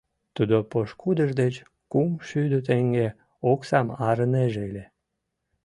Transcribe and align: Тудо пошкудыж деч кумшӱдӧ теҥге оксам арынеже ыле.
Тудо 0.35 0.55
пошкудыж 0.71 1.29
деч 1.41 1.55
кумшӱдӧ 1.91 2.59
теҥге 2.67 3.07
оксам 3.51 3.87
арынеже 4.07 4.59
ыле. 4.69 4.85